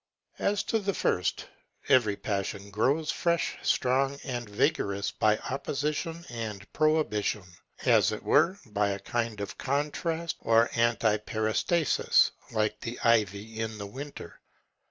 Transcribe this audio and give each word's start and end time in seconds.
As 0.39 0.63
to 0.63 0.79
the 0.79 0.95
first, 0.95 1.45
every 1.87 2.15
passion 2.15 2.71
grows 2.71 3.11
fresh, 3.11 3.55
strong, 3.61 4.19
and 4.23 4.49
vigorous 4.49 5.11
by 5.11 5.37
opposition 5.37 6.25
and 6.29 6.65
prohibition, 6.73 7.43
as 7.85 8.11
it 8.11 8.23
were 8.23 8.57
by 8.65 8.87
a 8.89 8.99
kind 8.99 9.39
of 9.39 9.59
contrast 9.59 10.37
or 10.39 10.69
antiperistasis, 10.69 12.31
like 12.49 12.79
the 12.79 12.97
ivy 13.03 13.59
in 13.59 13.77
the 13.77 13.85
winter. 13.85 14.41